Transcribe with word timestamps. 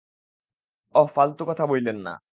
অহ, 0.95 1.07
ফালতু 1.15 1.43
কথা 1.47 1.63
বইলেননা। 1.65 2.13